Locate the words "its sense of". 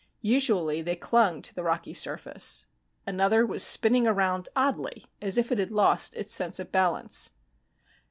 6.15-6.71